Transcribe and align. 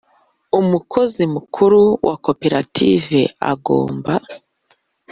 Umukozi 0.59 1.21
mukuru 1.33 1.81
wa 2.07 2.15
Koperative 2.25 3.21
agomba 3.51 4.13